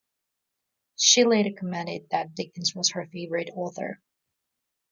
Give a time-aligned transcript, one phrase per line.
[0.95, 4.01] She later commented that Dickens was her favourite author.